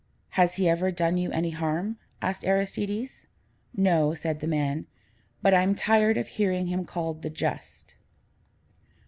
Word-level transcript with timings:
Has 0.29 0.55
he 0.55 0.67
ever 0.67 0.89
done 0.89 1.17
you 1.17 1.29
any 1.31 1.51
harm?" 1.51 1.99
asked 2.23 2.43
Aristides. 2.43 3.27
"No," 3.77 4.15
said 4.15 4.39
the 4.39 4.47
man, 4.47 4.87
"but 5.43 5.53
I'm 5.53 5.75
tired 5.75 6.17
of 6.17 6.27
hearing 6.27 6.65
him 6.65 6.85
called 6.85 7.21
the 7.21 7.29
Just." 7.29 7.97